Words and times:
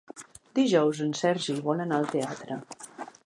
Dijous 0.59 1.01
en 1.05 1.11
Sergi 1.19 1.57
vol 1.69 1.85
anar 1.85 2.01
al 2.01 2.09
teatre. 2.17 2.61